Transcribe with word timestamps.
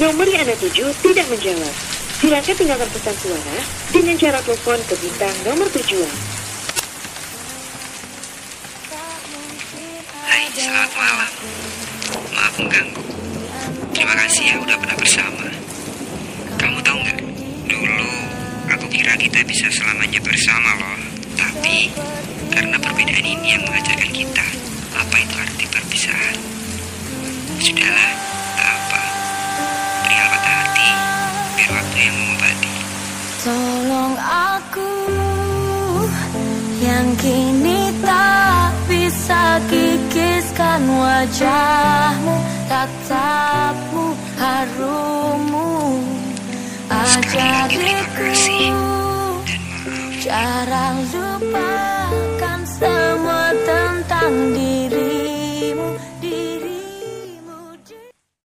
Nomor 0.00 0.24
yang 0.24 0.48
Anda 0.48 0.56
tuju 0.56 0.96
tidak 1.04 1.28
menjawab. 1.28 1.74
Silakan 2.24 2.56
tinggalkan 2.56 2.88
pesan 2.88 3.16
suara 3.20 3.58
dengan 3.92 4.16
cara 4.16 4.40
telepon 4.40 4.80
ke 4.88 4.96
bintang 4.96 5.36
nomor 5.44 5.68
tujuan. 5.76 6.16
Hai, 10.24 10.48
selamat 10.56 10.92
malam. 10.96 11.32
Maaf 12.32 12.54
mengganggu. 12.56 13.04
Terima 13.92 14.16
kasih 14.24 14.44
ya 14.48 14.56
udah 14.64 14.76
pernah 14.80 14.96
bersama. 14.96 15.46
Kamu 16.56 16.80
tahu 16.80 16.96
nggak? 17.04 17.20
Dulu 17.68 18.12
aku 18.72 18.88
kira 18.88 19.20
kita 19.20 19.44
bisa 19.44 19.68
selamanya 19.68 20.20
bersama 20.24 20.80
loh. 20.80 20.96
Tapi 21.36 21.92
karena 22.48 22.80
perbedaan 22.80 23.26
ini 23.28 23.52
yang 23.52 23.62
mengajarkan 23.68 24.10
kita 24.16 24.59
Tolong 33.40 34.20
aku 34.20 34.92
yang 36.84 37.08
kini 37.16 37.88
tak 38.04 38.68
bisa 38.84 39.56
kikiskan 39.64 40.84
wajahmu, 40.84 42.36
tatapmu, 42.68 44.12
harummu. 44.36 45.72
ajariku 46.92 48.28
cara 50.20 51.00
lupakan 51.00 52.60
semua 52.68 53.56
tentang 53.64 54.52
dia. 54.52 54.59